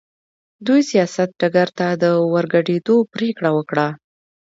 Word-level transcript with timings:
دوی 0.67 0.81
سیاست 0.91 1.29
ډګر 1.39 1.67
ته 1.77 1.87
د 2.01 2.05
ورګډېدو 2.33 2.95
پرېکړه 3.13 3.49
وکړه. 3.53 3.87